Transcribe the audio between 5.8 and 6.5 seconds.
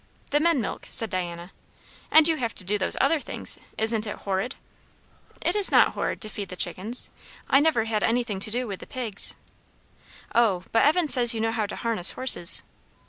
horrid to feed